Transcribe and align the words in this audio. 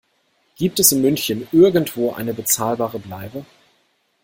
Gibt 0.55 0.79
es 0.79 0.91
in 0.91 1.03
München 1.03 1.47
irgendwo 1.51 2.11
eine 2.11 2.33
bezahlbare 2.33 2.97
Bleibe? 2.97 3.45